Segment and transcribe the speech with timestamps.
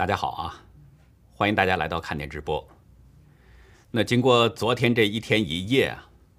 [0.00, 0.64] 大家好啊，
[1.34, 2.66] 欢迎大家来到看点直播。
[3.90, 5.94] 那经过昨天这一天一夜，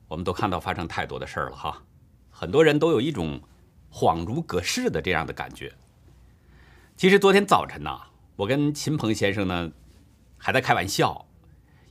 [0.08, 1.84] 我们都看到发生太多的事儿了哈，
[2.32, 3.40] 很多人都有一种
[3.94, 5.72] 恍如隔世的这样的感觉。
[6.98, 8.02] 其实昨天早晨呢，
[8.36, 9.72] 我跟秦鹏先生呢
[10.40, 11.28] 还在开玩笑，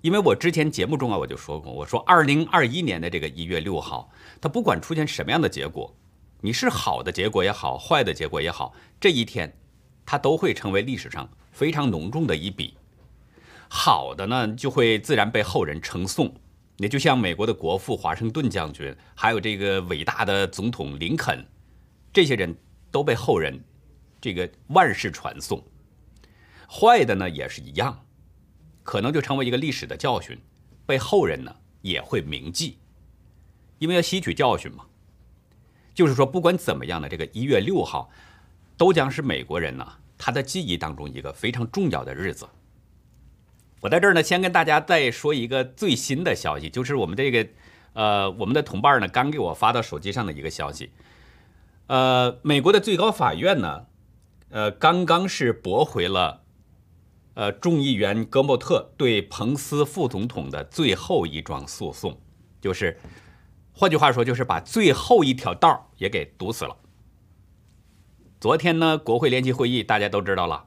[0.02, 4.10] 因为我之前节目中啊我就说过，我说二零二一年的这个一月六号，
[4.40, 5.94] 它不管出现什么样的结果，
[6.40, 9.56] 你是好的结果也好，坏的结果也好，这一天
[10.04, 11.30] 它都会成为历史上。
[11.60, 12.74] 非常浓重的一笔，
[13.68, 16.34] 好的呢，就会自然被后人称颂。
[16.78, 21.44] 那就像美国的国父华盛顿将军，还有这个伟大的总统林肯，
[22.14, 22.56] 这些人
[22.90, 23.62] 都被后人
[24.22, 25.62] 这个万世传颂。
[26.66, 28.06] 坏的呢也是一样，
[28.82, 30.38] 可能就成为一个历史的教训，
[30.86, 32.78] 被后人呢也会铭记，
[33.78, 34.86] 因为要吸取教训嘛。
[35.92, 38.08] 就是说，不管怎么样的，这个一月六号
[38.78, 39.96] 都将是美国人呢。
[40.22, 42.46] 他的记忆当中一个非常重要的日子，
[43.80, 47.48] 我在这儿呢，先跟大家再说一个最新的消息，就是我们这个，
[47.94, 50.90] 呃，我们的同伴呢刚给我发到手机上的一个消息，
[51.86, 53.86] 呃，美国的最高法院呢，
[54.50, 56.42] 呃，刚刚是驳回了，
[57.32, 62.20] 呃，众议员戈莫特对彭斯副总统的最后一桩诉讼，
[62.60, 63.00] 就是，
[63.72, 66.76] 换句话说，就是把最后一条道也给堵死了。
[68.40, 70.64] 昨天呢，国会联席会议大家都知道了，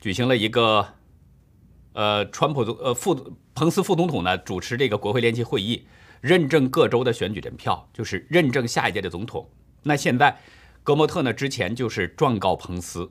[0.00, 0.86] 举行了一个，
[1.94, 5.84] 呃，川普总呃副彭斯副总统呢主持这个国会联席会议，
[6.20, 9.50] 认证各州的选举人票，就是认证下一届的总统。
[9.82, 10.38] 那现在，
[10.84, 13.10] 戈莫特呢之前就是状告彭斯，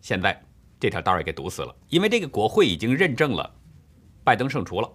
[0.00, 0.44] 现在
[0.80, 3.54] 这条道也给堵死了，因为这个国会已经认证了
[4.24, 4.92] 拜登胜出了。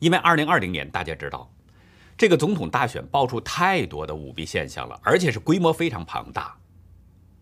[0.00, 1.50] 因为二零二零年大家知道。
[2.16, 6.56] 这个总统大选爆出太多的舞弊现象了，而且是规模非常庞大。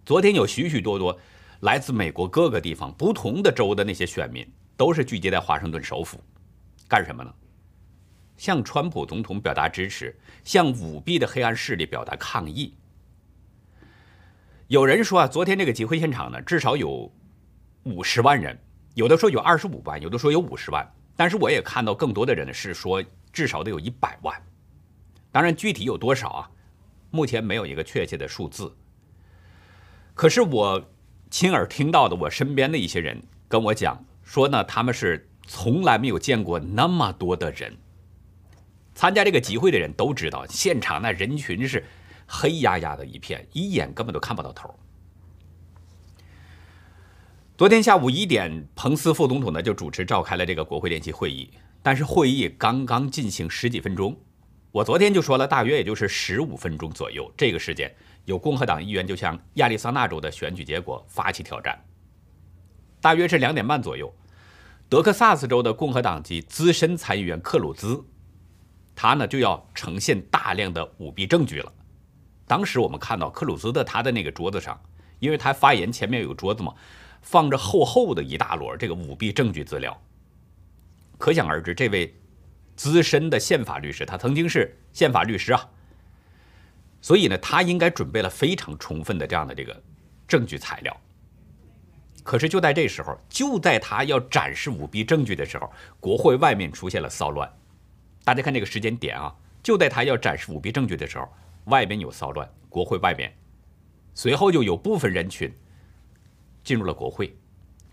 [0.05, 1.17] 昨天有许许多多
[1.61, 4.45] 来自美国各个地方、不同的州的那些选民，
[4.77, 6.19] 都是聚集在华盛顿首府，
[6.89, 7.33] 干什么呢？
[8.37, 12.77] 向川普总统表达支持，向舞弊的黑暗势力表达抗议。
[14.67, 17.09] 有人说啊，昨天这个集会现场呢，至少有
[17.85, 18.59] 五十万人，
[18.95, 20.85] 有的说有二十五万，有的说有五十万，
[21.15, 23.01] 但是我也看到更多的人呢是说
[23.33, 24.35] 至少得有一百万。
[25.35, 26.51] 当然，具体有多少啊？
[27.11, 28.73] 目前没有一个确切的数字。
[30.15, 30.89] 可是我
[31.29, 37.77] 亲耳听到的，我身边的一些人跟我讲说呢，他们是从来没有见过那么多的人。
[38.95, 41.85] 参加这个集会的人都知道，现场那人群是
[42.29, 44.73] 黑压压的一片，一眼根本都看不到头。
[47.59, 51.51] 昨天下午一点，彭斯副总统呢就主持召开了这个国会联席会议，
[51.83, 54.17] 但是会议刚刚进行十几分钟。
[54.75, 57.89] 我昨天就说了，大约也就是十五分钟左右，这个时间
[58.25, 61.81] 有共和党议员就向亚利桑那州的选举结果发起挑战。
[63.01, 64.13] 大约是两点半左右，
[64.89, 68.05] 德克萨斯州的共和党籍资深参议员克鲁兹，
[68.97, 71.73] 他呢就要呈现大量的舞弊证据了。
[72.45, 74.77] 当时我们看到克鲁兹的他的那个桌子上，
[75.21, 76.75] 因为他发言前面有个桌子嘛，
[77.23, 79.97] 放着厚厚的一大摞这个舞弊证据资料，
[81.17, 82.13] 可想而知这位。
[82.77, 85.71] 资深的宪法律师，他曾经是宪法律师啊，
[87.01, 89.83] 所以呢，他应该准备了非常充分的这样的这个
[90.27, 90.97] 证据材料。
[92.23, 95.71] 可是就在这时候，就在他要展示舞弊证据的时候，
[96.01, 97.51] 国会外面出现了骚乱。
[98.25, 101.29] 大家看这个时间点啊，就在他要展示舞弊证据的时候，
[101.67, 103.31] 外边有骚乱，国会外边，
[104.15, 105.53] 随后就有部分人群
[106.63, 107.37] 进入了国会，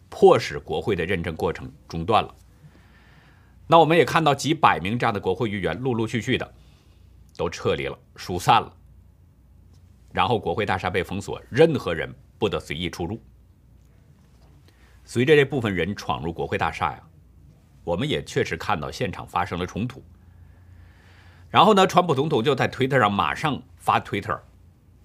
[0.08, 2.34] 迫使国会的认证过程中断了。
[3.68, 6.54] 那我们也看到几百名这样的国会议员陆陆续续的
[7.38, 8.74] 都撤离了、疏散了，
[10.12, 13.22] 然后国会大厦被封锁，任何人不得随意出入。
[15.06, 17.02] 随着这部分人闯入国会大厦呀，
[17.84, 20.04] 我们也确实看到现场发生了冲突。
[21.50, 24.42] 然后呢，川普总统就在推特上马上发推特，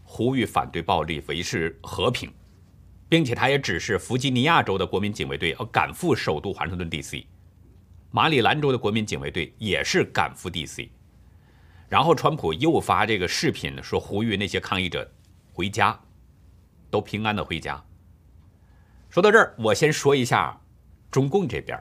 [0.05, 2.33] 呼吁反对暴力、维持和平，
[3.09, 7.27] 并且他也指示弗吉尼亚州的国民警卫队要赶赴首都华盛顿 D.C。
[8.11, 10.91] 马里兰州的国民警卫队也是赶赴 D.C.，
[11.89, 15.11] 然后川普又发这个视频说呼吁那些抗议者
[15.53, 15.99] 回家，
[16.91, 17.83] 都平安的回家。
[19.11, 20.61] 说到这儿，我先说一下
[21.11, 21.79] 中共这边，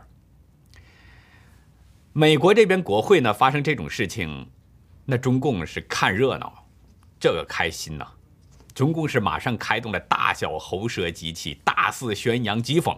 [2.14, 4.50] 美国这边国会呢发生这种事情，
[5.06, 6.68] 那中共是看热闹，
[7.20, 8.06] 这个开心呐，
[8.74, 12.98] 中共是马上开动了大小喉舌机器，大肆宣扬讥讽。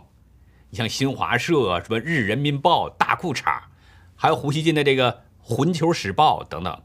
[0.70, 3.62] 你像新华社、什么日人民报、大裤衩，
[4.16, 6.84] 还有胡锡进的这个环球时报等等。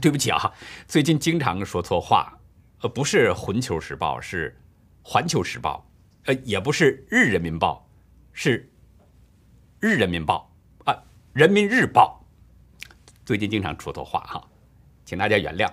[0.00, 0.52] 对不起啊，
[0.86, 2.38] 最近经常说错话，
[2.80, 4.56] 呃，不是环球时报，是
[5.02, 5.84] 环球时报。
[6.26, 7.88] 呃，也不是日人民报，
[8.32, 8.70] 是
[9.80, 10.54] 日人民报
[10.84, 10.94] 啊，
[11.32, 12.24] 人民日报。
[13.24, 14.48] 最近经常出错话哈，
[15.04, 15.68] 请大家原谅。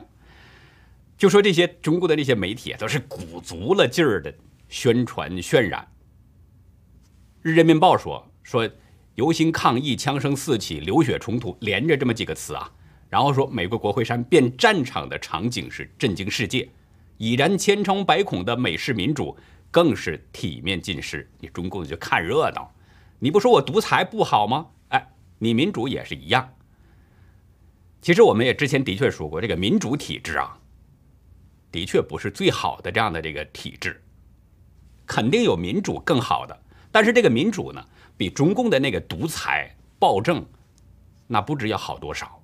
[1.17, 4.33] 就说这些中国的那些媒体都是鼓足了劲儿的
[4.69, 5.85] 宣传渲染。
[7.53, 8.69] 人民报说说
[9.15, 12.71] 游行抗议，枪声四起，流血冲突，连着这么几个词啊。
[13.09, 16.69] 然后说美国国会山变战场的场景是震惊世界，
[17.17, 19.37] 已然千疮百孔的美式民主
[19.71, 21.29] 更是体面尽失。
[21.39, 22.73] 你中共就看热闹，
[23.19, 24.67] 你不说我独裁不好吗？
[24.89, 26.53] 哎，你民主也是一样。
[28.01, 30.59] 其实我们也之前的确说过，这个民主体制啊。
[31.71, 34.01] 的确不是最好的这样的这个体制，
[35.05, 36.57] 肯定有民主更好的，
[36.97, 37.85] 但是这个民主呢，
[38.17, 40.43] 比中共的那个独裁暴政，
[41.27, 42.41] 那不知要好多少。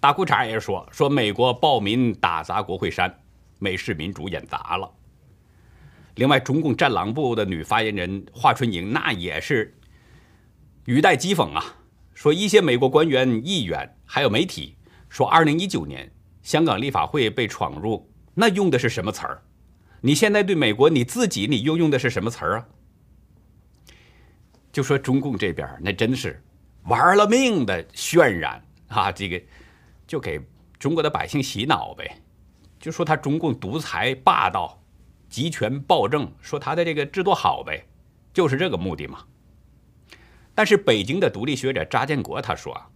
[0.00, 3.14] 大裤衩也说说美国暴民打砸国会山，
[3.58, 4.90] 美式民主演砸了。
[6.14, 9.76] 另外，中共战狼部的女发言人华春莹那也是
[10.86, 11.62] 语带讥讽啊，
[12.14, 14.74] 说一些美国官员、议员还有媒体
[15.10, 16.10] 说，二零一九年。
[16.40, 19.42] 香港立法会被闯入，那用的是什么词儿？
[20.00, 22.68] 你现在对美国你自己，你又用的是什么词儿啊？
[24.72, 26.42] 就说中共这边那真是
[26.84, 29.40] 玩了命的渲染啊，这个
[30.06, 30.40] 就给
[30.78, 32.20] 中国的百姓洗脑呗，
[32.78, 34.82] 就说他中共独裁霸道、
[35.28, 37.86] 集权暴政，说他的这个制度好呗，
[38.32, 39.24] 就是这个目的嘛。
[40.54, 42.88] 但是北京的独立学者查建国他说啊，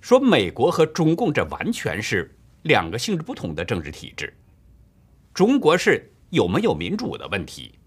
[0.00, 2.32] 说美国和中共这完全是。
[2.62, 4.36] 两个性质不同的政治体制，
[5.32, 7.78] 中国是有没有民主的问题，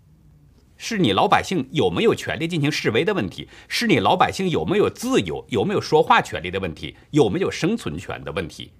[0.77, 8.71] 是你老百姓有没有权利进行示威的问题，是你老百姓有没有自由、有没有说话权利的问题，有没有生存权的问题，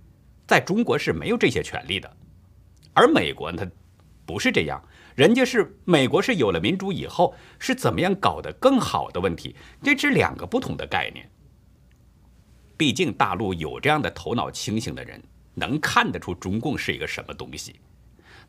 [0.48, 2.18] 在中国是没有这些权利的，
[2.94, 3.70] 而美国它
[4.26, 4.82] 不是这样，
[5.16, 11.30] 人家是美国是有了民主以后是怎么样搞得更好的问题，这是两个不同的概念。
[12.78, 15.22] 毕竟大陆有这样的头脑清醒的人。
[15.56, 17.76] 能看得出中共是一个什么东西？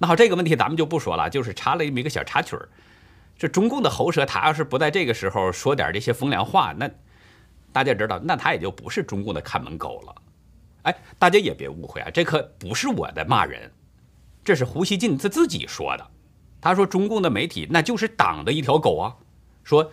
[0.02, 2.67] 那好，这个问题咱们就不说了，就是插了这么一个小插曲儿。
[3.37, 6.91] 这中共的喉舌，他要是不在这个时候说点这些风凉话，那
[7.70, 10.14] 大家知道，那他也就不是中共的看门狗了。
[10.85, 13.70] 哎，大家也别误会啊，这可不是我在骂人，
[14.43, 16.11] 这是胡锡进他自己说的。
[16.62, 19.14] 他说中共的媒体那就是党的一条狗啊，
[19.64, 19.93] 说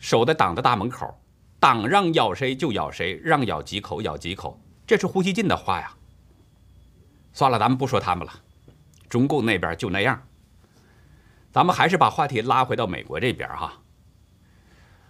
[0.00, 1.16] 守在党的大门口，
[1.60, 5.94] 党让咬谁就咬谁，让咬几口咬几口，这是胡锡进的话呀。
[7.32, 8.32] 算了，咱们不说他们了，
[9.10, 10.26] 中共那边就那样。
[11.52, 13.82] 咱们还是把话题拉回到美国这边哈。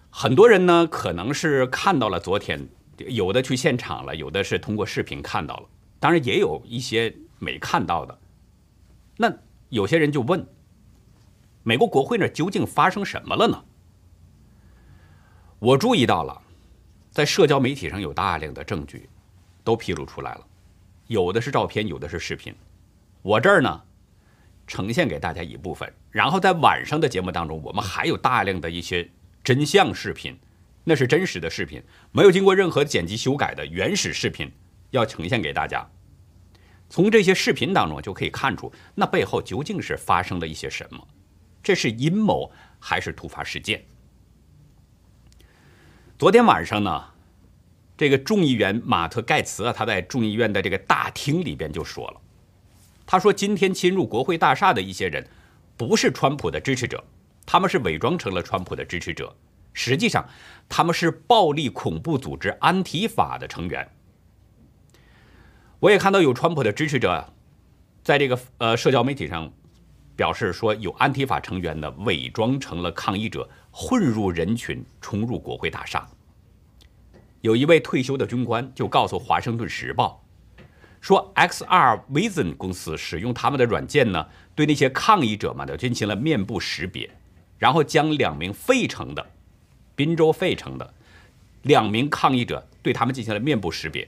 [0.09, 2.67] 很多人呢，可能是看到了昨天，
[2.97, 5.69] 有的去现场了，有的是通过视频看到了，
[5.99, 8.19] 当然也有一些没看到的。
[9.17, 9.31] 那
[9.69, 10.45] 有些人就问：
[11.63, 13.63] 美国国会那究竟发生什么了呢？
[15.59, 16.41] 我注意到了，
[17.11, 19.07] 在社交媒体上有大量的证据
[19.63, 20.47] 都披露出来了。
[21.05, 22.53] 有的是照片，有的是视频。
[23.21, 23.81] 我这儿呢，
[24.71, 25.93] 呈现给大家一部分。
[26.11, 29.09] 然后在晚上的节目当中，我们还有大量的一些
[29.43, 30.39] 真相视频，
[30.85, 31.83] 那是真实的视频，
[32.13, 34.49] 没有经过任何剪辑修改的原始视频，
[34.91, 35.85] 要呈现给大家。
[36.89, 41.05] 从这些视频当中就可以看出，那背后究竟是发生了一些什么？
[41.61, 42.49] 这是阴谋
[42.79, 43.83] 还是突发事件？
[46.17, 47.07] 昨天晚上呢？
[47.97, 52.20] 这个众议员马特盖茨啊，他在众议院的这个大厅里边就说了，
[53.11, 55.27] 他说今天侵入国会大厦的一些人，
[55.75, 57.03] 不是川普的支持者，
[57.45, 59.35] 他们是伪装成了川普的支持者，
[59.73, 60.25] 实际上
[60.69, 63.85] 他们是暴力恐怖组织安提法的成员。
[65.81, 67.33] 我也看到有川普的支持者，
[68.01, 69.51] 在这个呃社交媒体上
[70.15, 76.07] 表示说，有安提法成员呢伪装成了抗议者，混入人群，冲入国会大厦。
[77.41, 80.20] 有一位退休的军官就告诉《华盛顿时报》，
[81.01, 87.09] 说 XR Vision 公司使用他们的软件呢，对那些抗议者们呢进行了面部识别，
[87.57, 89.31] 然后将两名费城的
[89.95, 90.93] 宾州费城的
[91.63, 94.07] 两名抗议者对他们进行了面部识别，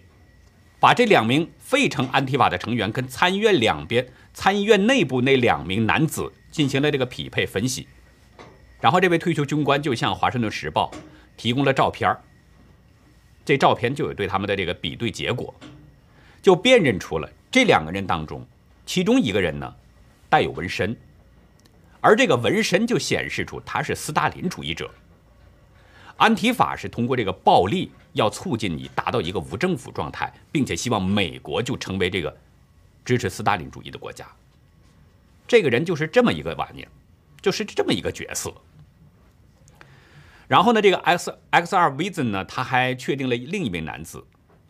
[0.79, 7.87] 把这两名费城安提法的成员跟参议院两边参议院内部那两名男子进行了这个匹配分析，
[8.79, 10.91] 然后这位退休军官就向《华盛顿时报》
[11.37, 12.15] 提供了照片。
[13.43, 15.53] 这照片就有对他们的这个比对结果，
[16.43, 18.45] 就辨认出了这两个人当中，
[18.85, 19.75] 其中一个人呢
[20.29, 20.95] 带有纹身，
[22.01, 24.91] 而这个纹身就显示出他是斯大林主义者。
[26.17, 32.35] 安提法是通过这个暴力要促进你达到一个无政府状态，并且希望美国就成为这个
[33.05, 34.27] 支持斯大林主义的国家。
[35.47, 36.89] 这个人就是这么一个玩意儿，
[37.41, 38.53] 就是这么一个角色。
[40.47, 44.23] 然后呢，这个 X X R Vision 呢，他还确定了另一名男子。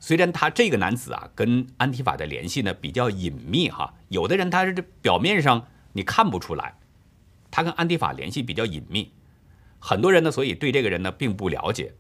[0.03, 6.75] 虽然他这个男子啊，跟安提法的联系呢比较隐秘哈，有的人他是表面上你看不出来，
[7.49, 9.13] 他跟安提法联系比较隐秘，
[9.79, 11.93] 很多人呢所以对这个人呢并不了解，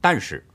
[0.00, 0.46] 但是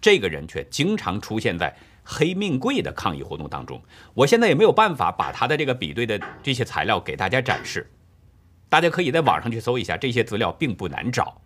[0.00, 3.82] 这个人却经常出现在黑命贵的抗议活动当中。
[4.14, 7.90] 我现在也没有办法把他的这个比对的这些材料给大家展示，
[8.68, 11.40] 大家可以在网上去搜一下，这些资料并不难找。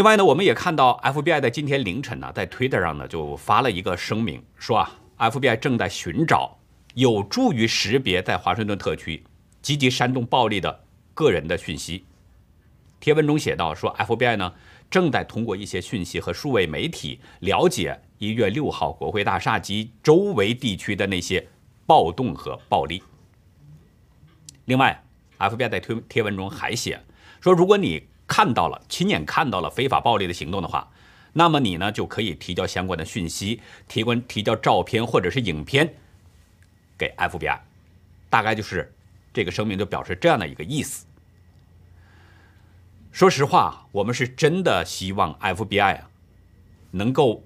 [0.00, 6.56] 另外呢，我们也看到 FBI 在今天凌晨呢，在 Twitter 上呢就发了一个声明，说啊，FBI 正在寻找
[6.94, 9.22] 有助于识别在华盛顿特区
[9.60, 12.06] 积极煽动暴力的个人的讯息。
[12.98, 14.54] 贴文中写道说，FBI 呢
[14.90, 21.46] 正在通过一些讯息和数位媒体了解一月六号国会大厦及周围地区的那些
[21.84, 23.02] 暴动和暴力。
[24.64, 25.04] 另外
[25.38, 27.02] ，FBI 在推贴文中还写
[27.42, 30.88] 说，如果你看到了，亲眼看到了非法暴力的行动的话，
[31.32, 35.96] 那么你呢就可以提交相关的讯息，提供提交照片或者是影片
[36.96, 37.58] 给 FBI，
[38.28, 38.94] 大概就是
[39.34, 41.06] 这个声明就表示这样的一个意思。
[43.10, 46.08] 说实话，我们是真的希望 FBI 啊
[46.92, 47.42] 能够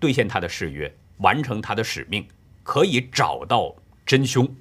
[0.00, 2.26] 兑现他的誓约，完成他的使命，
[2.64, 4.56] 可以找到真凶，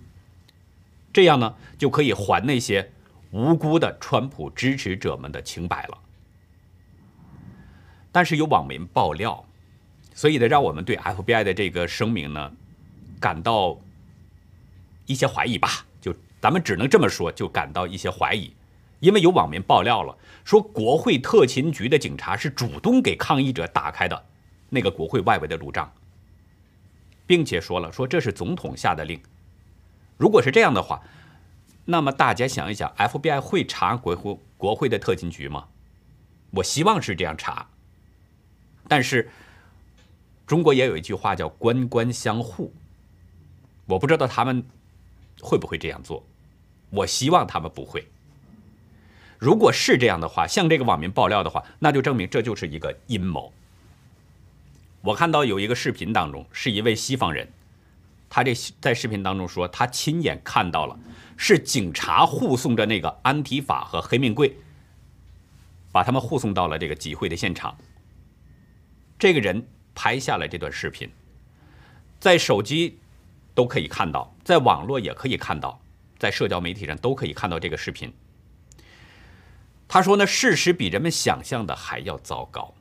[1.12, 2.91] 这样呢就可以还那些。
[3.36, 5.98] 无辜的川普支持者们的清白了，
[8.10, 9.44] 但是有网民爆料，
[10.13, 12.50] 所以呢，让我们对 FBI 的这个声明呢
[13.20, 13.77] 感到
[15.06, 15.86] 一些怀疑吧。
[16.00, 18.54] 就咱们只能这么说，就感到一些怀疑，
[19.01, 24.25] 因为有网民爆料了，说国会特勤局的警察是主动给抗议者打开的
[24.70, 25.92] 那个国会外围的路障，
[27.27, 29.22] 并且说了说这是总统下的令。
[30.15, 31.04] 如果是这样的话。
[31.86, 35.68] 那么大家想一想，FBI 会查国会国会的特勤局吗？
[36.51, 37.68] 我希望是这样查。
[38.88, 39.30] 但是
[40.48, 42.74] 中国也有一句话叫“官官相护”，
[43.88, 44.63] 我不知道他们
[45.42, 46.25] 会不会这样做。
[46.89, 48.08] 我希望他们不会。
[49.38, 53.51] 如果是这样的话，向这个网民爆料的话，那就证明这就是一个阴谋。
[55.01, 57.48] 我看到有一个视频当中，是一位西方人，
[58.30, 60.98] 他这在视频当中说，他亲眼看到了。
[61.38, 64.58] 是警察护送着那个安提法和黑命贵，
[65.92, 67.77] 把他们护送到了这个集会的现场。
[69.20, 71.10] 这个人拍下了这段视频，
[72.20, 73.00] 在手机
[73.54, 75.80] 都可以看到，在网络也可以看到，
[76.18, 78.13] 在社交媒体上都可以看到这个视频。
[79.88, 82.74] 他说呢，事实比人们想象的还要糟糕。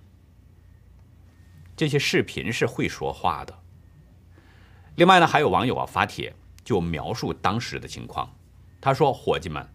[1.77, 3.59] 这些视频是会说话的。
[4.97, 6.35] 另外呢，还有网友啊发帖
[6.65, 8.33] 就描述当时的情况。
[8.85, 9.67] 他说：“伙计们，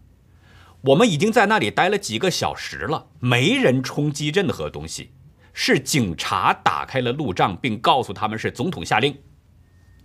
[0.82, 5.10] 我们已经在那里待了几个小时了，没人冲击任何东西，
[5.52, 9.18] 是警察打开了路障，并告诉他们是总统下令，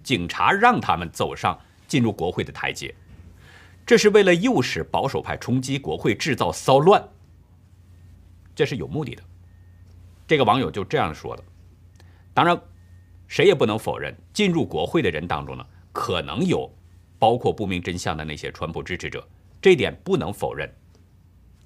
[0.02, 1.56] 警察让他们走上
[1.88, 2.96] 进入国会的台阶，
[3.86, 7.08] 这是为了诱使保守派冲击国会，制造骚乱。
[8.56, 9.22] 这是有目的的。”
[10.26, 11.44] 这个网友就这样说的。
[12.34, 12.60] 当然，
[13.28, 16.75] 谁也不能否认，进入国会的人当中呢，可能有。
[17.18, 19.28] 包括不明真相的那些川普支持者，
[19.62, 20.70] 这点不能否认。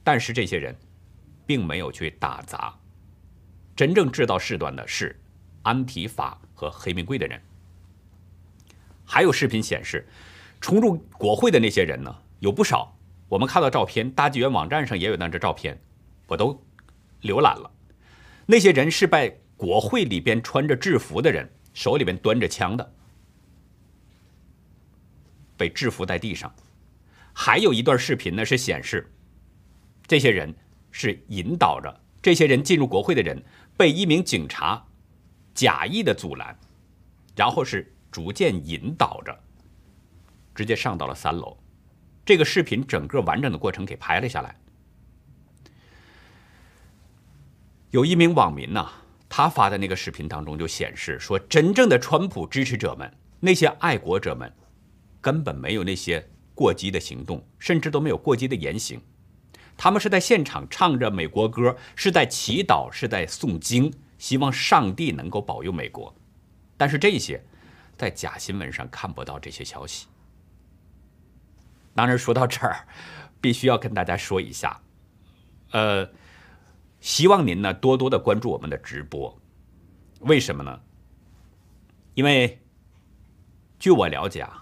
[0.03, 0.75] 但是这些人
[1.46, 2.74] 并没有去打砸，
[3.75, 5.20] 真正制造事端的是
[5.63, 7.39] 安提法和黑名贵的人。
[9.06, 10.08] 还有视频显示，
[10.62, 12.96] 冲入国会的那些人呢，有不少。
[13.27, 15.79] 我们看到照片，大纪元网站上也有那张照片，
[16.27, 16.63] 我都
[17.22, 17.72] 浏览了。
[18.46, 22.94] 那些人是在国会里边穿着制服的人，手里边端着枪的。
[25.60, 26.56] 被制服在地上，
[27.34, 29.12] 还有一段视频呢，是显示
[30.08, 30.56] 这些人
[30.89, 33.44] 是引导着这些人进入国会的人，
[33.75, 34.82] 被一名警察
[35.54, 36.58] 假意的阻拦，
[37.36, 39.38] 然后是逐渐引导着，
[40.56, 41.58] 直接上到了三楼。
[42.25, 44.56] 这个视频整个完整的过程给拍了下来。
[47.92, 48.89] 有一名网民呢，
[49.28, 53.12] 他发的那个视频当中就显示说，真正的川普支持者们，
[53.42, 54.54] 那些爱国者们。
[55.22, 59.02] 根本没有那些过激的行动，甚至都没有过激的言行。
[59.78, 66.14] 他们是在现场唱着美国歌，是在祈祷，是在诵经，希望上帝能够保佑美国。
[66.76, 67.42] 但是这些
[67.98, 70.08] 在假新闻上看不到这些消息。
[71.96, 72.88] 当然，说到这儿，
[73.40, 74.82] 必须要跟大家说一下，
[75.72, 76.10] 呃，
[77.00, 79.38] 希望您呢多多的关注我们的直播。
[80.22, 80.82] 为什么呢？
[82.16, 82.62] 因为
[83.78, 84.59] 据我了解啊。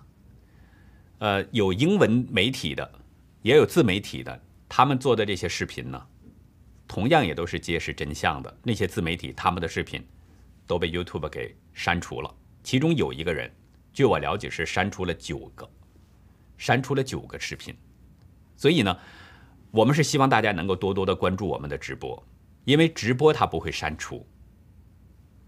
[1.19, 2.91] 呃，有英文媒体的
[3.41, 6.07] 也有自媒体的，他们做的这些视频呢，
[6.87, 8.57] 同样也都是揭示真相的。
[8.63, 10.05] 那些自媒体他们的视频
[10.67, 12.33] 都被 YouTube 给删除了，
[12.63, 13.51] 其中有一个人，
[13.91, 15.67] 据我了解是删除了九个，
[16.57, 17.75] 删除了九个视频。
[18.55, 18.95] 所以呢，
[19.71, 22.23] 我们是希望大家能够多多的关注我们的直播，
[22.65, 24.27] 因为直播它不会删除。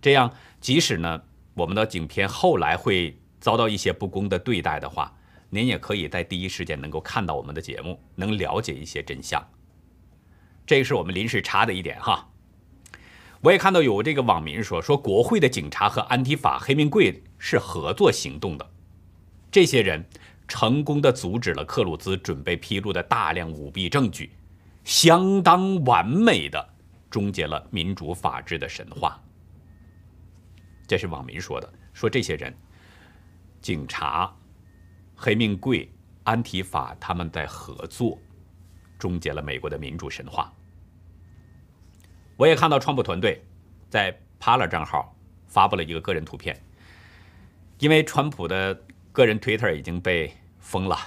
[0.01, 1.21] 这样，即使呢
[1.53, 5.15] 我们的影片后来会遭到一些不公的对待的话，
[5.49, 9.43] 您也可以在第一时间能够看到我们的节目，能了解一些真相。
[10.65, 12.29] 这是我们临时查的一点哈。
[13.41, 18.69] 我也看到有这个网民说，说国会的警察和安提法黑名贵是合作行动的，
[19.49, 20.05] 这些人
[20.47, 24.31] 成功的阻止了克鲁兹准备披露的大量舞弊证据，
[24.83, 26.69] 相当完美的
[27.09, 29.19] 终结了民主法治的神话。
[30.85, 32.53] 这是网民说的，说这些人，
[33.61, 34.35] 警察、
[35.21, 35.91] 黑命贵、
[36.23, 38.17] 安提法他们在合作，
[38.97, 40.49] 终结了美国的民主神话。
[42.37, 43.43] 我也看到川普团队
[43.89, 45.13] 在 Palar 账号
[45.45, 46.57] 发布了一个个人图片，
[47.79, 50.97] 因为川普的个人 Twitter 已经被封了，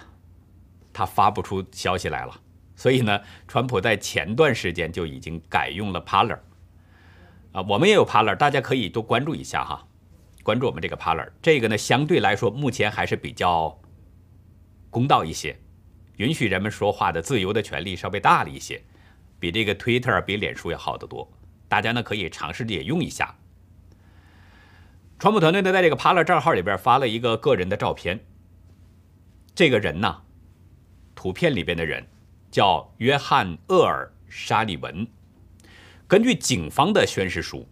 [0.92, 2.38] 他发不出消息来了，
[2.76, 6.40] 所以呢，川普在前段时间就已经改用了 Parler。
[7.52, 9.87] 啊，我们也有 Parler，大家可以多关注一下哈，
[10.42, 11.31] 关注我们这个 Parler。
[11.40, 13.78] 这个呢，相对来说目前还是比较
[14.93, 15.59] 公道一些，
[16.19, 18.79] 允许人们说话的自由的权利稍微大了一些，
[19.41, 21.27] 比这个 Twitter、比脸书要好得多。
[21.67, 23.35] 大家呢可以尝试着也用一下。
[25.19, 28.21] 川普团队呢，在这个 Paler 账号里边发了一个个人的照片，
[29.55, 30.23] 这个人呢，
[31.15, 32.07] 图片里边的人
[32.51, 35.07] 叫约翰·厄尔·沙利文。
[36.07, 37.67] 根据警方的宣誓书，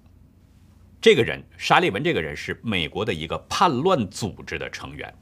[1.03, 5.15] 这个人沙利文这个人是美国的一个叛乱组织的成员。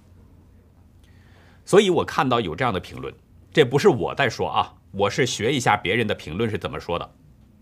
[1.68, 3.12] 所以我看到有这样的评论，
[3.52, 7.14] 这不是我在说啊，我是学一下别人的评论是怎么说的。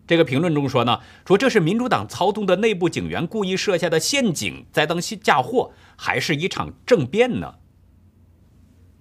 [0.06, 7.52] 这个评论中说呢，说这是民主党操纵的内部警员故意设下的陷阱，在当嫁祸，还是一场政变呢？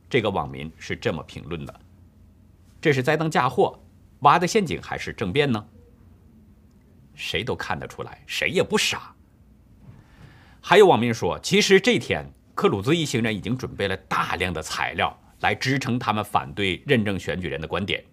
[0.10, 1.82] 这个网民是这么评论的：
[2.82, 3.80] 这是栽赃嫁祸，
[4.22, 5.64] 挖的陷阱，还是政变呢？
[7.14, 9.14] 谁都看得出来，谁也不傻。
[10.60, 18.04] 还有网民说，其实这天克鲁兹一行人已经准备了大量的材料来支撑他们反对认证选举人的观点。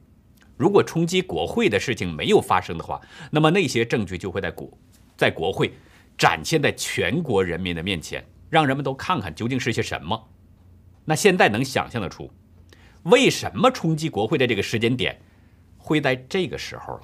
[0.56, 3.00] 如果冲击国会的事情没有发生的话，
[3.30, 4.68] 那么那些证据就会在国
[5.16, 5.72] 在国会
[6.18, 10.28] 展现在全国人民的面前，让人们都看看究竟是些什么。
[11.04, 12.30] 那现在能想象得出，
[13.04, 15.20] 为什么冲击国会的这个时间点
[15.78, 17.02] 会在这个时候了？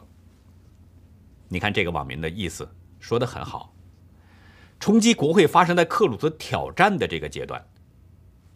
[1.48, 3.72] 你看这个网民的意思说的很好，
[4.80, 7.62] 冲击国会发生在克鲁兹挑战的这个阶段，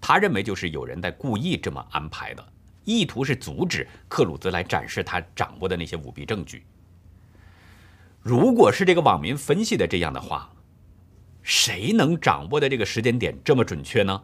[0.01, 2.53] 他认为就是有人在故意这么安排的，
[2.85, 6.65] 意图是阻止克鲁兹来展示他掌握的那些舞弊证据。
[8.21, 10.49] 如果是这个网民分析的这样的话，
[11.43, 14.23] 谁能掌握的这个时间点这么准确呢？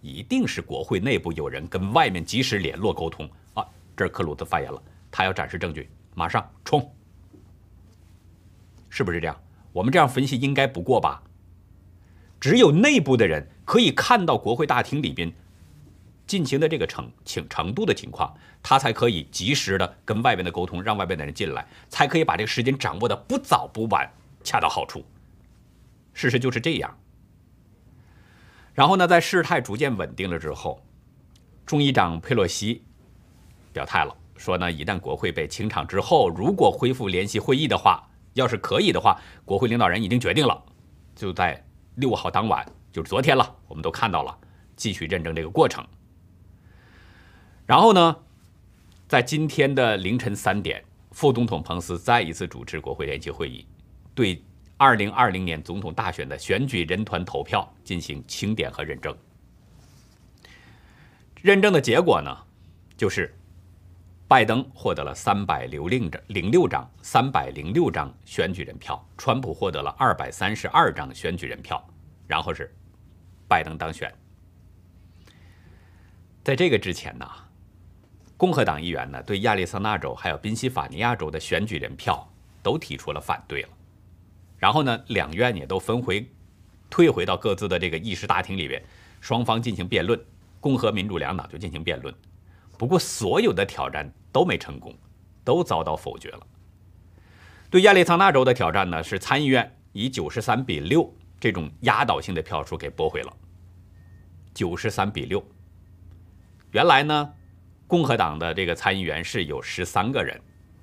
[0.00, 3.64] 一定是国会内部有人跟外面及时联络沟通啊！
[3.96, 6.92] 这克鲁兹发言了，他要展示证据，马上冲！
[8.88, 9.40] 是不是这样？
[9.72, 11.22] 我们这样分析应该不过吧？
[12.40, 15.32] 只有内部的人可以看到国会大厅里边
[16.26, 24.10] 进行的这个程情程度的情况，他才可以及时的跟外边的沟通，让外边的人进来，才可以把这个时间掌握的不早不晚，
[24.42, 25.04] 恰到好处。
[26.12, 26.98] 事实就是这样。
[28.74, 30.82] 然后呢，在事态逐渐稳定了之后，
[31.64, 32.82] 众议长佩洛西
[33.72, 38.08] 表态了，说呢，一旦国会被清场之后，如果恢复联席会议的话。
[38.34, 40.62] 要是可以的话，国会领导人已经决定了，
[41.14, 41.64] 就在
[41.96, 44.38] 六号当晚，就是昨天了，我们都看到了，
[44.76, 45.86] 继续认证这个过程。
[47.66, 48.16] 然后呢，
[49.06, 53.66] 在今天的凌晨三点，副总统彭斯再一次主持国会联席会议，
[54.14, 54.42] 对
[54.76, 59.16] 二零二零年总统大选的选举人团投票进行清点和认证。
[61.42, 62.36] 认证的结果呢，
[62.96, 63.34] 就是。
[64.32, 71.86] 拜登获得了三百零六张零六张三百零六张选举人票，川普获得了二百三十二张选举人票，
[72.26, 72.74] 然后是
[73.46, 74.10] 拜登当选。
[76.42, 77.28] 在这个之前呢，
[78.38, 82.26] 共和党议员呢对亚利桑那州还有宾夕法尼亚州的选举人票
[82.62, 83.68] 都提出了反对了，
[84.56, 86.26] 然后呢，两院也都分回
[86.88, 88.82] 退回到各自的这个议事大厅里边，
[89.20, 90.18] 双方进行辩论，
[90.58, 92.14] 共和民主两党就进行辩论。
[92.78, 94.96] 不过，所有的挑战都没成功，
[95.44, 96.40] 都遭到否决了。
[97.70, 103.32] 对亚利桑那州的挑战呢，是参议院以九十三比六这种压倒性的票数给驳回了。
[104.54, 105.42] 九十三比六，
[106.72, 107.32] 原来呢，
[107.86, 110.38] 共和党的这个参议员是有十三个人。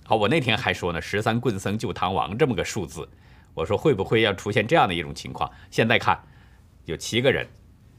[0.06, 3.08] 好，我那天还说呢，十三棍僧救唐王这么个数字，
[3.54, 5.48] 我说会不会要出现这样的一种情况？
[5.70, 6.20] 现在看，
[6.86, 7.48] 有七个人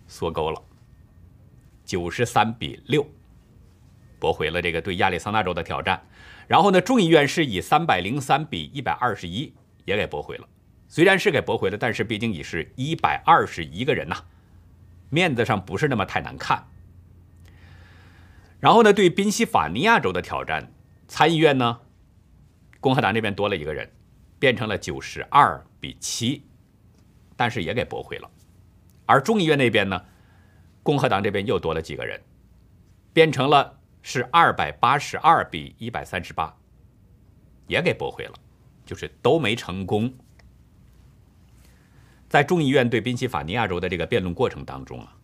[0.09, 0.61] 缩钩了，
[1.85, 3.09] 九十三比六，
[4.21, 6.01] 驳回了这个对亚利桑那州的挑战。
[6.47, 9.53] 然后呢，众议院是以三百零三比一百二十一
[9.87, 10.47] 也给驳回了。
[10.87, 14.17] 虽然是给驳回了，但是毕竟也是一百二十一个人呐，
[15.09, 16.67] 面子上不是那么太难看。
[18.59, 20.71] 然后呢，对宾夕法尼亚州的挑战，
[21.09, 21.81] 参议院呢，
[22.81, 23.91] 共和党这边多了一个人，
[24.39, 26.43] 变成了九十二比七，
[27.37, 28.29] 但是也给驳回了。
[29.07, 30.05] 而众议院那边呢，
[30.83, 32.21] 共和党这边又多了几个人，
[33.13, 36.55] 变成了是二百八十二比一百三十八，
[37.67, 38.35] 也给驳回了，
[38.85, 40.13] 就是都没成功。
[42.29, 45.17] 在众议院对宾夕法尼亚州的这个辩论过程当中啊，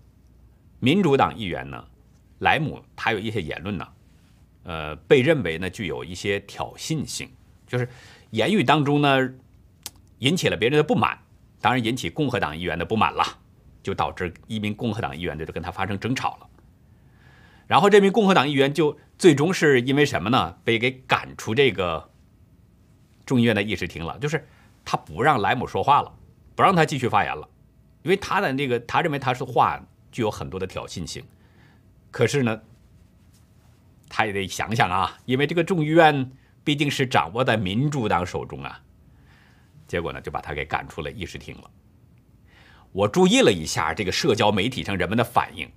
[0.80, 1.84] 民主党议员呢，
[2.40, 3.88] 莱姆他有一些言论呢，
[4.64, 7.30] 呃，被认为呢具有一些挑衅性，
[7.66, 7.88] 就是
[8.30, 9.30] 言语当中呢
[10.18, 11.16] 引起了别人的不满，
[11.60, 13.24] 当然引起共和党议员的不满了，
[13.82, 16.50] 就导致一名共和党议员就跟他发生争吵了。
[17.66, 20.59] 然后这名共和党议员就最终是因为什么呢？
[20.64, 22.11] 被给赶出这个
[23.24, 24.46] 众议院的议事厅了，就是
[24.85, 26.12] 他不让莱姆说话了。
[26.55, 27.46] 不让他继续发言了，
[28.02, 29.79] 因为他的那个，他认为他是话
[30.11, 31.22] 具有很多的挑衅性。
[32.11, 32.62] 可是呢，
[34.09, 36.33] 他也得想想啊，因为这个众议院
[36.64, 38.81] 毕竟是掌握在民主党手中啊。
[39.87, 41.70] 结果呢，就把他给赶出了议事厅了。
[42.92, 45.70] 我注意了一下这个社交媒体上人们的反应，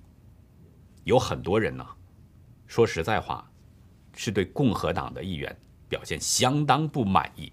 [1.10, 1.86] 有很多人呢，
[2.66, 3.44] 说实在话，
[4.16, 5.54] 是对共和党的议员
[5.88, 7.52] 表现相当不满意，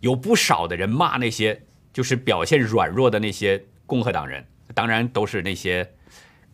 [0.00, 1.62] 有不少的人骂那些。
[1.92, 5.84] 就是表现软弱的那些共和党人，当然都是那些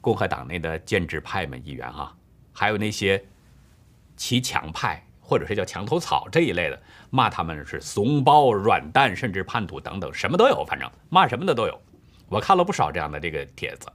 [0.01, 2.17] 共和党内的建制派们议员哈，
[2.55, 3.23] 还有那些
[4.17, 11.83] 骑墙派或者是叫墙头草这一类的，骂他们是怂包、软蛋，甚至叛徒等等，什么都有，反正骂什么的都有。
[12.31, 13.93] 我看了不少这样的这个帖子，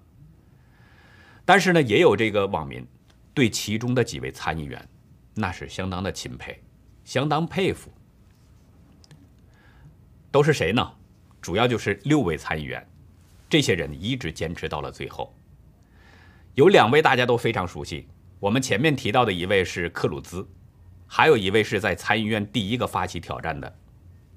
[1.45, 2.85] 但是呢，也有这个网民
[3.33, 4.87] 对其中的几位参议员
[5.33, 6.61] 那是相当的钦佩，
[7.03, 7.91] 相当佩服。
[10.31, 10.93] 都是谁呢？
[11.41, 12.87] 主要就是六位参议员，
[13.49, 15.35] 这些人一直坚持到了最后。
[16.53, 18.07] 有两位大家都非常熟悉，
[18.39, 20.47] 我们前面提到的一位是克鲁兹，
[21.07, 23.73] 还有一位是在参议院第一个发起挑战的，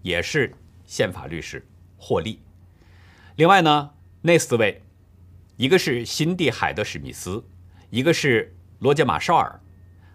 [0.02, 1.64] 也是宪法律师
[1.96, 2.40] 霍利。
[3.36, 3.90] 另外呢，
[4.22, 4.80] 那四位，
[5.56, 7.44] 一个是辛蒂海德史密斯，
[7.90, 9.60] 一个是罗杰马绍尔，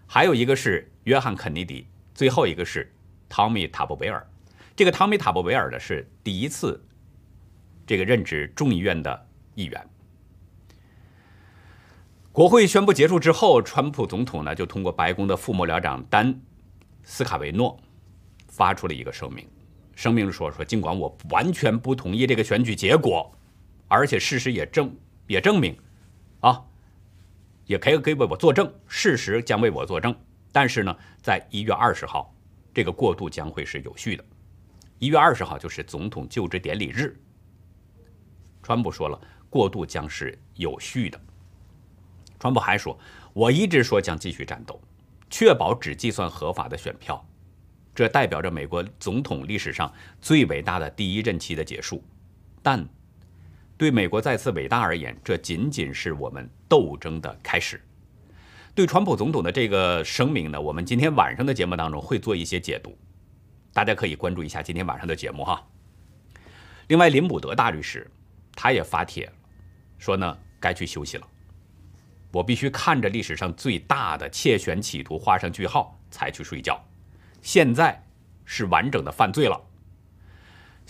[0.06, 2.92] 还有一个是约翰肯尼迪，最后一个是
[3.26, 4.26] 汤米塔布维尔。
[4.76, 6.82] 这个汤米·塔布维尔呢是第一次
[7.86, 9.88] 这个任职众议院的议员。
[12.32, 16.34] 国会宣布结束之后，川普总统呢就通过白宫的副幕僚长丹·
[17.02, 17.78] 斯卡维诺
[18.46, 19.46] 发出了一个声明，
[19.94, 23.34] 声明说说尽管我完全不同意这个选举结果，
[23.88, 24.94] 而且事实也证
[25.30, 25.78] 也证明
[26.40, 26.60] 啊，
[27.64, 30.12] 也可以给为我作证，事实将为我作证。
[30.50, 32.34] 但是呢，在一月二十号，
[32.74, 34.24] 这个过渡将会是有序的。
[34.98, 37.16] 一月二十号就是总统就职典礼日。
[38.60, 39.16] 川普说了，
[39.48, 41.20] 过渡将是有序的。
[42.40, 42.98] 川普还说，
[43.32, 44.82] 我一直说将继续战斗，
[45.30, 47.24] 确保只计算合法的选票。
[47.94, 52.02] 这代表着美国总统历史上最伟大的第一任期的结束。
[52.60, 52.84] 但
[53.80, 57.80] 对美国再次伟大而言，这仅仅是我们斗争的开始。
[58.74, 62.94] 对川普总统的这个声明呢，我们今天晚上的节目当中会做一些解读。
[63.72, 65.66] 大家可以关注一下今天晚上的节目哈。
[66.88, 68.06] 另外，林姆德大律师
[68.54, 69.32] 他也发帖
[69.96, 71.26] 说呢，该去休息了。
[72.32, 76.78] 我必须看着历史上最大的窃选企图画上句号才去睡觉。
[77.40, 77.98] 现在
[78.44, 79.58] 是完整的犯罪了。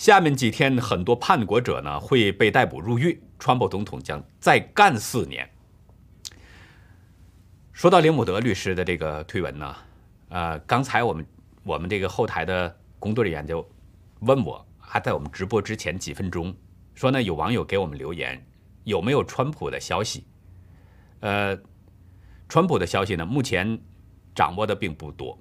[0.00, 5.46] 下面几天，很多叛国者呢会被逮捕入狱，川普总统将再干四年。
[7.70, 9.76] 说到林伍德律师的这个推文呢，
[10.30, 11.26] 呃，刚才我们。
[11.62, 13.68] 我们这个后台的工作人员就
[14.20, 16.56] 问我，还在我们直播之前几分钟
[16.94, 18.42] 说呢，有网友给我们留言，
[18.84, 20.24] 有没有川普的消息？
[21.20, 21.54] 呃，
[22.48, 23.78] 川普的消息呢，目前
[24.34, 25.38] 掌握的并不多，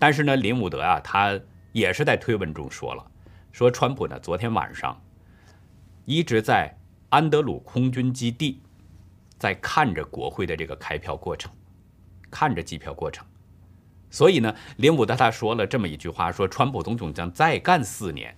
[0.00, 1.38] 但是呢，林伍德啊，他
[1.70, 3.09] 也是在推文中说了，
[3.52, 5.00] 说川普呢，昨天晚上
[6.04, 6.76] 一直在
[7.08, 8.62] 安德鲁空军基地，
[9.38, 11.50] 在看着国会的这个开票过程，
[12.30, 13.26] 看着计票过程。
[14.10, 18.36] 所以呢，林伍德他说了这么一句话，说川普总统将再干四年。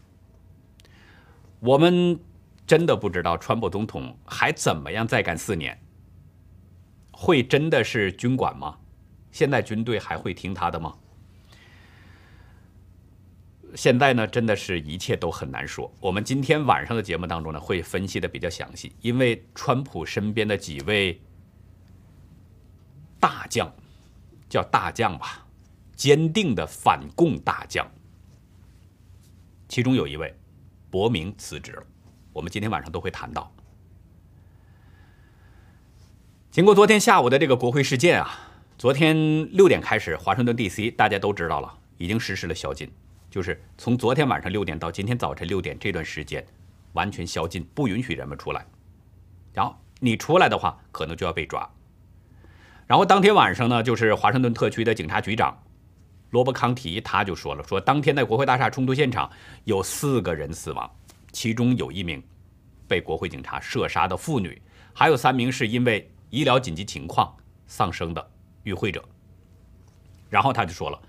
[1.60, 2.18] 我们
[2.66, 5.80] 真的不知道川普总统还怎么样再干四年，
[7.10, 8.78] 会真的是军管吗？
[9.30, 10.94] 现在军队还会听他的吗？
[13.74, 15.92] 现在呢，真的是一切都很难说。
[16.00, 21.20] 我们今天晚上的节目当中呢，会分析的比较详细，因为川普身边的几位
[23.18, 23.72] 大将，
[24.48, 25.46] 叫大将吧，
[25.94, 27.90] 坚定的反共大将，
[29.68, 30.36] 其中有一位
[30.90, 31.82] 伯明辞职了，
[32.32, 33.50] 我们今天晚上都会谈到。
[36.50, 40.90] 经过昨天下午的这个国会事件啊，昨天六点开始，华盛顿 D.C.
[40.90, 42.90] 大家都知道了，已经实施了宵禁。
[43.32, 46.46] 就是从昨天晚上六点到今天早晨六点这段时间，
[46.92, 48.62] 完全宵禁，不允许人们出来。
[49.54, 51.66] 然后你出来的话，可能就要被抓。
[52.86, 55.56] 然后当天晚上呢，就是华盛顿特区的警察局长
[56.28, 59.30] 罗伯康提他就说了，说当天在国会大厦冲突现场
[59.64, 60.94] 有四个人死亡，
[61.32, 62.22] 其中有一名
[62.86, 64.60] 被国会警察射杀的妇女，
[64.92, 67.34] 还有三名是因为医疗紧急情况
[67.66, 68.30] 丧生的
[68.64, 69.02] 与会者。
[70.28, 71.00] 然后他就说了。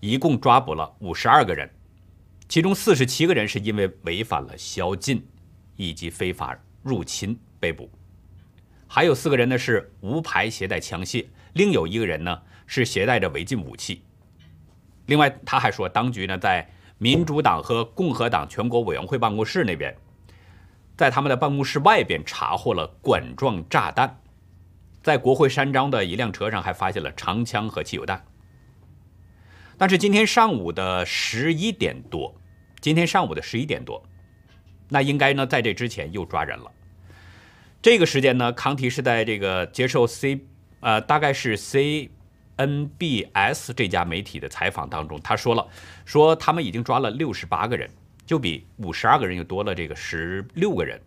[0.00, 1.68] 一共抓捕了五十二个人，
[2.48, 5.26] 其中四十七个人是因为违反了宵禁
[5.76, 7.90] 以及非法入侵被捕，
[8.86, 14.02] 还有四个人呢是无牌携带枪械，另有一个人呢是携带着违禁武器。
[15.06, 19.96] 另外，他还说，当局呢在民主党和共和党全国委员会办公室那边，
[20.96, 24.20] 在他们的办公室外边查获了管状炸弹，
[25.02, 28.24] 在国会山庄的一辆车上还发现了长枪和汽油弹。
[29.78, 32.34] 但是今天上午的十一点多，
[32.80, 34.02] 今天上午的十一点多，
[34.88, 36.72] 那应该呢在这之前又抓人了。
[37.82, 40.40] 这个时间呢，康提是在这个接受 C
[40.80, 42.10] 呃大概是 CNBS
[43.74, 45.68] 这家媒体的采访当中，他说了，
[46.04, 47.90] 说他们已经抓了六十八个人，
[48.24, 51.00] 就比五十二个人又多了这个十六个人，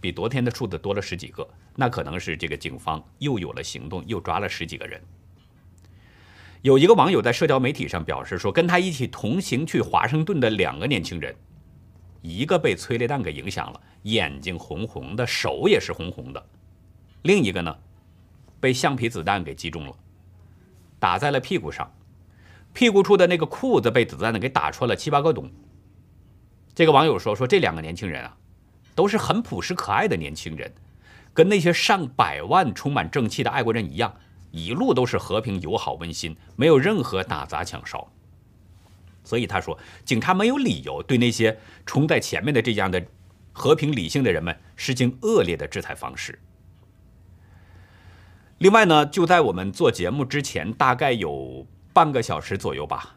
[0.00, 1.48] 比昨天的数字多了十几个。
[1.74, 5.00] 那可能是这个警方又有了行动，又抓了十几个人。
[6.66, 11.32] 有一个网友在社交媒体上表示说，跟他一起同行去华盛顿的两个年轻人，
[12.22, 16.40] 一个被催泪弹给影响了，眼睛红红的，手也是红红的；
[17.22, 17.76] 另一个呢，
[18.58, 19.94] 被橡皮子弹给击中了，
[20.98, 21.88] 打在了屁股上，
[22.72, 25.48] 屁股处的那个裤子被子弹呢给打穿了七八个洞。
[26.74, 28.36] 这个网友说，说这两个年轻人啊，
[28.96, 30.74] 都是很朴实可爱的年轻人，
[31.32, 34.16] 跟那些上百万充满正气的爱国人一样。
[34.56, 38.10] 一路都是和平、友好、温馨，没有任何打砸抢烧。
[39.22, 43.04] 所以他说，警察没有理由对那些冲在前面的这样的
[43.52, 46.38] 和平、理性的人们实行恶劣的制裁方式。
[48.58, 53.14] 另外呢，就在我们做节目之前，大概有半个小时左右吧，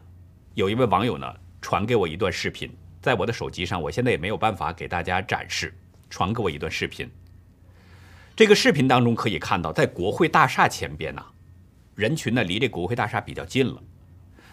[0.54, 5.72] 有一位网友呢传给我一段视频，在我的手机上，我现在也没有办法给大家展示，
[6.10, 7.10] 传给我一段视频。
[8.40, 11.22] 这个视频当中可以看到，在国会大厦前边呐，
[11.94, 13.82] 人群呢离这国会大厦比较近了，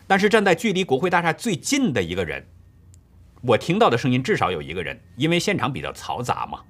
[0.06, 2.46] 但是站在距离国会大厦最近的一个人，
[3.44, 6.64] 我听到的声音至少有一个人，因为现场比较嘈杂嘛，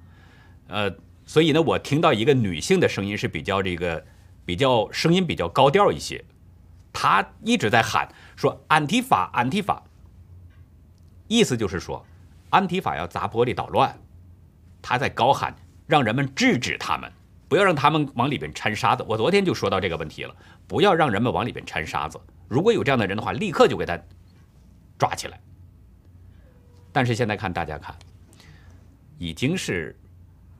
[0.68, 0.94] 呃，
[1.26, 4.06] 所以呢，我听到一个女性的声音是比较这个
[4.44, 6.24] 比较声音比较高调一些，
[6.92, 9.82] 她一直在喊说“安提法，安提法”，
[11.26, 12.06] 意思就是说
[12.50, 13.98] 安提法要砸玻璃捣乱，
[14.80, 15.56] 她在高喊。
[15.88, 17.10] 让人们制止他们，
[17.48, 19.02] 不要让他们往里边掺沙子。
[19.08, 22.20] 我昨天就说到这个问题了，不要让人们往里边掺沙子。
[22.46, 23.98] 如果有这样的人的话，立刻就给他
[24.98, 25.40] 抓起来。
[26.92, 27.96] 但是现在看大家看，
[29.16, 29.98] 已经是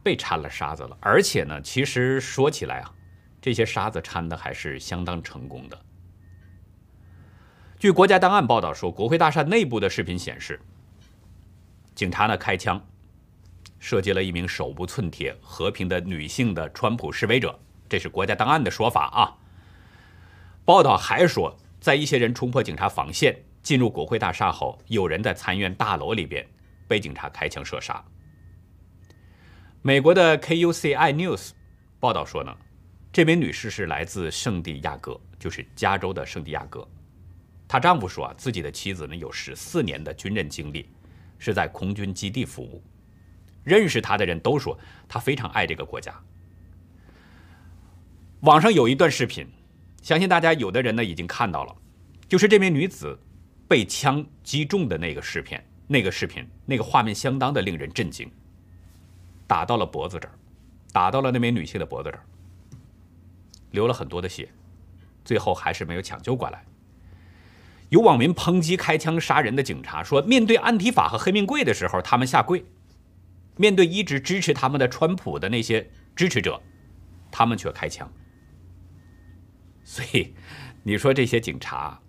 [0.02, 2.94] 被掺了沙子了，而且呢，其实说起来啊，
[3.40, 5.78] 这些沙子掺的还是相当成功的。
[7.78, 10.58] 据国家档案报道说，国会大厦内部的视频显示，
[11.94, 12.82] 警察呢开枪。
[13.78, 19.36] 射击了一名手无寸铁、和平的女性的川普示威者，这是国家档案的说法啊。
[20.64, 26.46] 报道还说，在一些人冲破警察防线进入国会大厦后，有人在参院大楼里边
[26.86, 28.04] 被警察开枪射杀。
[29.80, 31.50] 美国的 KUCI News
[32.00, 32.54] 报道说呢，
[33.12, 36.86] 这名女士是来自圣地亚哥，就是加州的圣地亚哥。
[37.68, 40.88] 她丈夫说啊，自己的妻子呢有十四年的军人经历，
[41.38, 42.82] 是在空军基地服务。
[43.64, 46.14] 认识他的人都说他非常爱这个国家。
[48.40, 49.46] 网上有一段视频，
[50.02, 51.74] 相信大家有的人呢已经看到了，
[52.28, 53.18] 就是这名女子
[53.66, 55.58] 被枪击中的那个视频。
[55.90, 58.30] 那个视频，那个画面相当的令人震惊，
[59.46, 60.34] 打到了脖子这儿，
[60.92, 62.22] 打到了那名女性的脖子这儿，
[63.70, 64.50] 流了很多的血，
[65.24, 66.62] 最后还是没有抢救过来。
[67.88, 72.62] 有网民抨击开枪杀人的警察，说面对安提法和黑命贵的时候，他们下跪。
[73.58, 76.62] 面对一直支持他们的川普的那些支持者，
[77.30, 78.10] 他们却开枪。
[79.84, 80.32] 所以，
[80.82, 82.00] 你说这些警察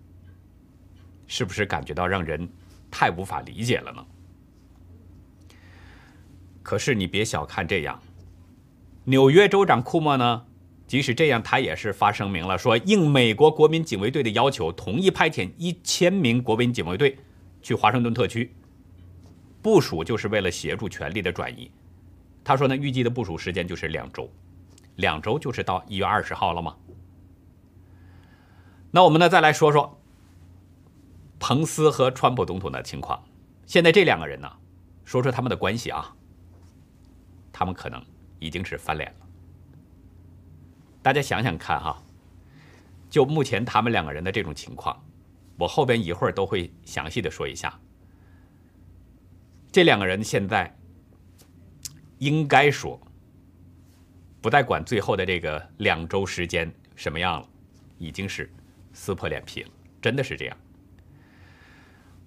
[1.26, 2.48] 是不是感觉到让人
[2.90, 4.06] 太无法理解了呢？
[6.62, 8.00] 可是你别小看这样，
[9.04, 10.46] 纽约州长库莫呢，
[10.86, 17.18] 即使这样，他也是发声明了，说应美国国民警卫队的要求，同意派遣一千名国民警卫队
[17.62, 18.54] 去华盛顿特区
[19.62, 21.70] 部署，就是为了协助权力的转移。
[22.42, 24.30] 他说呢，预计的部署时间就是两周，
[24.96, 26.76] 两周就是到一月二十号了吗？
[28.90, 30.00] 那我们呢，再来说说
[31.38, 33.22] 彭斯和川普总统的情况。
[33.66, 34.50] 现在这两个人呢，
[35.04, 36.12] 说说他们的关系啊，
[37.52, 38.02] 他们可能
[38.38, 39.26] 已经是翻脸了。
[41.02, 42.02] 大家想想看哈，
[43.08, 44.98] 就目前他们两个人的这种情况，
[45.56, 47.78] 我后边一会儿都会详细的说一下。
[49.72, 50.76] 这两个人现在
[52.18, 53.00] 应该说
[54.40, 57.48] 不再管最后的这个两周时间什么样了，
[57.98, 58.50] 已经是。
[58.92, 59.70] 撕破脸皮了，
[60.02, 60.56] 真的是这样。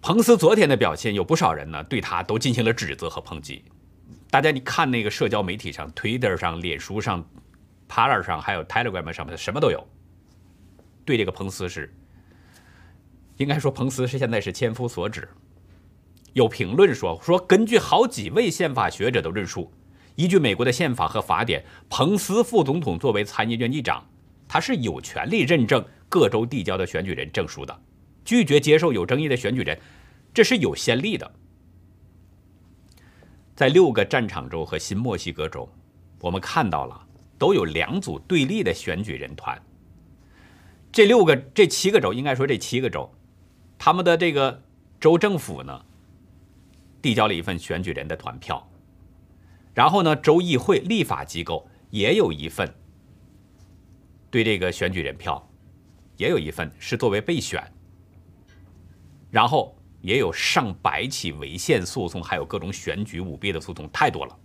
[0.01, 3.65] 彭斯昨天的表现，有不少人呢对他都进行了指责和抨击。
[4.31, 7.29] 大家你看那个社交媒体上，Twitter 上、脸书上、
[7.89, 9.85] Parler 上，还有 Telegram 上面，什么都有。
[11.03, 11.93] 对这个彭斯是，
[13.35, 15.27] 应该说彭斯是现在是千夫所指。
[16.33, 19.71] 有评论说说，根据好几位宪法学者的论述，
[20.15, 24.05] 依据美国的宪法和法典，彭斯副总统作为参议院议长，
[24.47, 25.83] 他是有权利认证。
[26.09, 27.75] 各州递交的选举人证书的，
[28.23, 29.75] 拒绝接受有争议的选举人，
[30.31, 31.33] 这是有先例的。
[33.55, 35.67] 在六个战场州和新墨西哥州，
[36.19, 37.03] 我们看到了
[37.39, 39.59] 都有两组对立的选举人团。
[40.91, 43.11] 这六个、这七个州，应该说这七个州，
[43.79, 44.61] 他们的这个
[44.99, 45.83] 州政府呢，
[47.03, 48.67] 递交了一份选举人的团票，
[49.75, 52.73] 然后呢，州议会立法机构也有一份
[54.31, 55.47] 对这个选举人票。
[56.15, 57.59] 也有一份是作为备选，
[59.31, 64.39] 然后也有上百起违宪诉讼，还有各种选举舞弊的诉讼，太多了。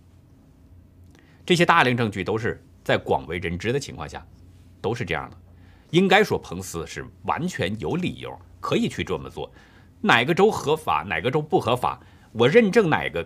[1.45, 4.25] 这些大量证据都是在广为人知的情况下，
[4.81, 5.37] 都是这样的。
[5.91, 9.49] 应该说，彭斯是完全有理由可以去这么做。
[10.01, 13.25] 哪个州合法，哪个州不合法，我认证哪个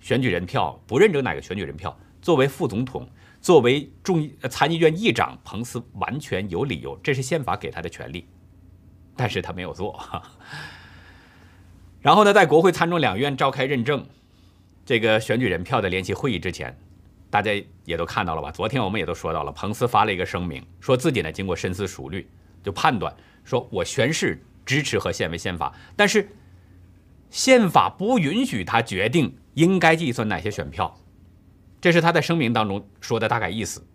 [0.00, 3.08] 选举人票，不认证哪个选举人票，作为副总统。
[3.42, 8.26] 作为众议参议院议长，彭斯完全有理由，这是宪法给他的权利，
[9.16, 9.98] 但是他没有做。
[12.02, 14.06] 然后呢，在国会参众两院召开认证
[14.84, 16.78] 这个选举人票的联席会议之前，
[17.30, 17.50] 大家
[17.86, 18.50] 也都看到了吧？
[18.50, 22.28] 昨天我们也都说到了，彭斯发了一个声明，说自己呢经过深思熟虑，
[22.62, 23.10] 就判断
[23.42, 26.28] 说我宣誓支持和宪为宪法，但是
[27.30, 30.98] 宪法不允许他决定应该计算哪些选票。
[31.80, 33.86] 这是他在声明当中说的大概意思。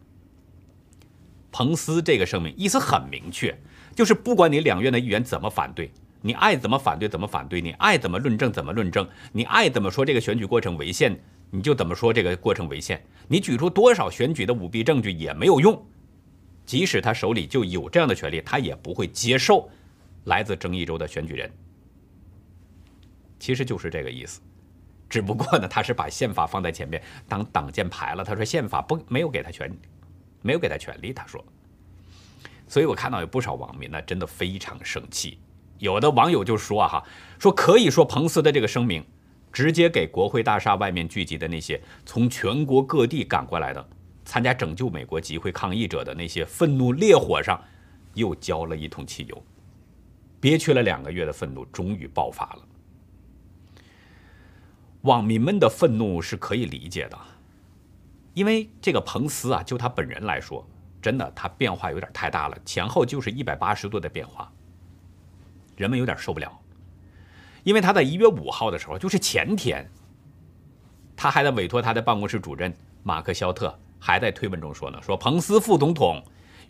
[1.52, 3.58] 彭斯这个声明意思很明确，
[3.96, 11.18] 就是不管你两院的议员怎么反对，你爱怎么反对怎么反对，你爱怎么论证怎么论证，你爱怎么说这个选举过程违宪，
[11.52, 13.02] 你就怎么说这个过程违宪。
[13.28, 15.86] 你举出多少选举的舞弊证据也没有用，
[16.66, 19.70] 即使他手里就有这样的权利，他也不会接受
[20.26, 21.50] 来自争议州的选举人。
[23.46, 24.42] 其实就是这个意思。
[25.08, 28.24] 只不过呢，他是把宪法放在前面当挡箭牌了。
[28.24, 29.72] 他说宪法不没有给他权，
[30.42, 31.14] 没有给他权利。
[31.14, 31.46] 他说，
[32.68, 35.38] 所以我看到有不少网民呢，真的非常生气。
[35.78, 37.04] 有的网友就说哈，
[37.38, 39.06] 说可以说彭斯的这个声明，
[39.54, 43.88] 直接给国会大厦外面聚集的那些从全国各地赶过来的
[44.26, 47.64] 参加拯救美国集会抗议者的那些愤怒烈火上，
[48.16, 49.44] 又浇了一桶汽油。
[50.42, 52.68] 憋屈了两个月的愤怒终于爆发了。
[55.06, 57.18] 网民们的愤怒是可以理解的，
[58.34, 60.68] 因为这个彭斯啊，就他本人来说，
[61.00, 64.52] 真的他变化有点太大了，前后就是一百八十度的变化，
[65.78, 66.52] 人们有点受不了。
[67.64, 69.88] 因为他在一月五号的时候，就是前天，
[71.16, 76.20] 他还在委托他的办公室主任马克肖特还在推文中说呢，说彭斯副总统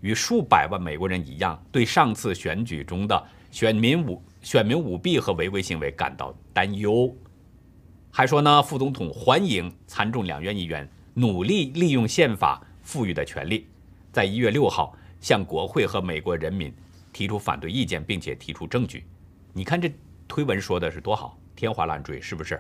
[0.02, 7.16] 与数百万美国人一样，对上次选举中的选民舞选民舞弊和违规行为感到担忧。
[8.18, 13.68] 还说呢，副总统欢迎参众两院议员努力利用宪法赋予的权利，
[14.14, 16.74] 在一月六号向国会和美国人民
[17.12, 19.06] 提出反对意见，并且提出证据。
[19.52, 19.94] 你看这
[20.30, 22.58] 推文说的是多好，天花乱坠，是不是？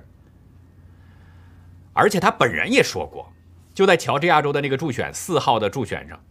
[1.93, 3.31] 而且他本人也说过，
[3.73, 6.21] 就在乔治亚州的那个助选四号的助选上，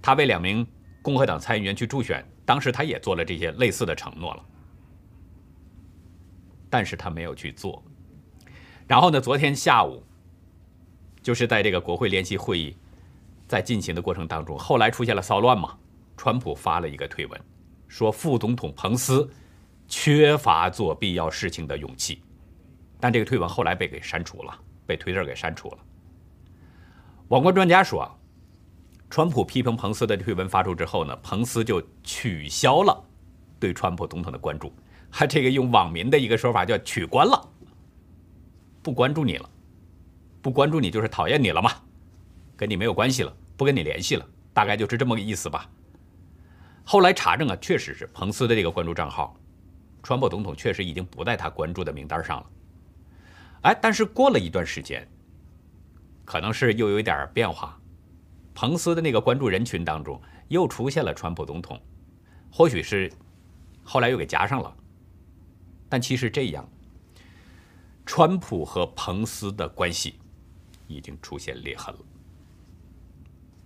[0.00, 0.64] 他为两名
[1.02, 4.44] 共和党参议员去助选，当时他也做了这些类似的承诺了，
[6.70, 7.82] 但是他没有去做。
[8.88, 9.20] 然后呢？
[9.20, 10.02] 昨天下午，
[11.22, 12.74] 就是在这个国会联席会议
[13.46, 15.76] 在进行的过程当中，后来出现了骚乱嘛，
[16.16, 17.38] 川普发了一个推文，
[17.86, 19.28] 说副总统彭斯
[19.86, 22.22] 缺乏做必要事情的勇气，
[22.98, 25.78] 但这个推文后来被给删除了，被推特给删除了。
[27.28, 28.10] 网关专家说，
[29.10, 33.04] 川普批评彭斯的推文发出之后呢，彭斯就取消了
[33.60, 34.72] 对川普总统的关注，
[35.10, 37.48] 还这个用网民的一个说法叫取关了，
[38.88, 39.46] 不关注你了，
[40.40, 41.70] 不关注你就是讨厌你了嘛，
[42.56, 45.70] 跟你没有关系了，不跟你联系了，大概就是这么个意思吧。
[46.84, 49.38] 后来查证啊，确实是彭斯的这个关注账号，
[50.02, 52.46] 川普总统确实已经不在他关注的名单上了。
[53.60, 55.06] 哎，但是过了一段时间，
[56.24, 57.78] 可能是又有一点变化，
[58.54, 60.18] 彭斯的那个关注人群当中
[60.48, 61.78] 又出现了川普总统，
[62.50, 63.12] 或许是
[63.84, 64.74] 后来又给加上了。
[65.90, 66.66] 但其实这样，
[68.08, 70.18] 川普和彭斯的关系
[70.86, 72.00] 已经出现裂痕了。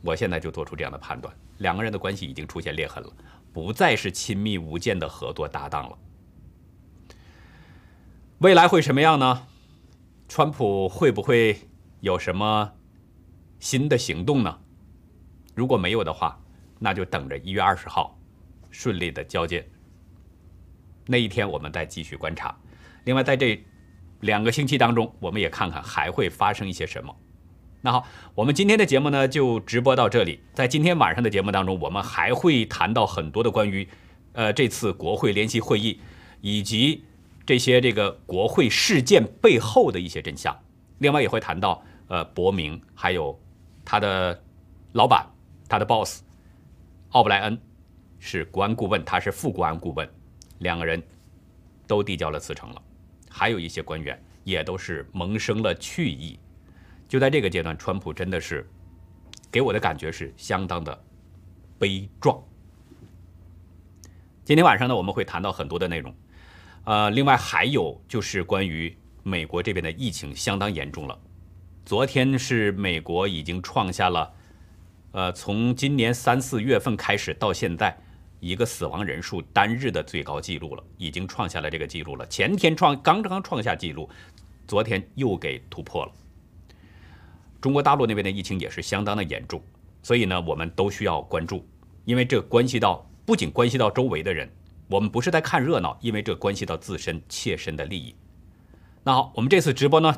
[0.02, 1.32] 我现在就做出这样的判断。
[1.58, 3.12] 两个人的关系已经出现裂痕了，
[3.52, 5.96] 不再是亲密无间的合作搭档了。
[8.38, 9.46] 未来会什么样呢？
[10.28, 11.60] 川普会不会
[12.00, 12.72] 有什么
[13.60, 14.58] 新的行动呢？
[15.54, 16.42] 如果没有的话，
[16.80, 18.18] 那就等着一月二十号
[18.72, 19.70] 顺利的交接。
[21.06, 22.58] 那一天我们再继续观察。
[23.04, 23.64] 另外，在这
[24.22, 27.14] 两个星期当中，我们也看看还会发生一些什么。
[27.80, 28.06] 那好，
[28.36, 30.40] 我们今天的节目呢就直播到这里。
[30.54, 33.86] 在今天晚上的节目当中，我们还会谈到很多的关于，
[34.34, 36.00] 呃，这次国会联席会议
[36.40, 37.02] 以及
[37.44, 40.56] 这些这个国会事件背后的一些真相。
[40.98, 43.36] 另外也会谈到，呃，伯明还有
[43.84, 44.40] 他的
[44.92, 45.26] 老板，
[45.68, 46.22] 他的 boss
[47.10, 47.60] 奥布莱恩
[48.20, 50.08] 是国安顾问，他是副国安顾问，
[50.60, 51.02] 两个人
[51.88, 52.80] 都递交了辞呈了。
[53.32, 56.38] 还有一些官员也都是萌生了去意。
[57.08, 58.68] 就在这个阶段，川普真的是
[59.50, 61.04] 给我的感觉是相当的
[61.78, 62.38] 悲壮。
[64.44, 66.14] 今天晚上呢，我们会谈到很多的内容，
[66.84, 71.18] 呃，另外还有就是关于美国这边的疫情相当严重了。
[71.84, 74.32] 昨天是美国已经创下了，
[75.12, 77.96] 呃，从今年三四月份开始到现在
[78.42, 82.26] 一个死亡人数单日的最高记录了，已经创下了这个记录了。
[82.26, 84.10] 前天创刚刚创下记录，
[84.66, 86.10] 昨天又给突破了。
[87.60, 89.62] 中国大陆那边的疫情也是相当的严重，
[90.02, 91.64] 所以呢，我们都需要关注，
[92.04, 94.50] 因为这关系到不仅关系到周围的人，
[94.88, 98.12] 我们不是在看热闹，因为这关系到自身切身的利益。
[99.04, 100.10] 那好，我们这次直播呢